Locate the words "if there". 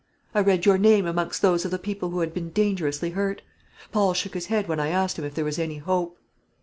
5.25-5.45